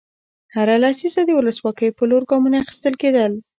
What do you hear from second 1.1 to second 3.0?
د ولسواکۍ په لور ګامونه اخیستل